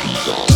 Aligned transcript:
Dance. 0.00 0.49